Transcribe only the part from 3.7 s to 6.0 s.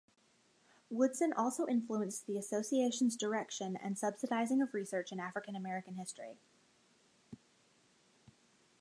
and subsidizing of research in African-American